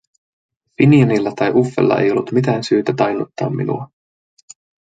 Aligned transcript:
Finianilla 0.75 1.31
tai 1.33 1.51
Uffella 1.53 1.99
ei 1.99 2.11
ollut 2.11 2.31
mitään 2.31 2.63
syytä 2.63 2.93
tainnuttaa 2.97 3.49
minua. 3.49 3.87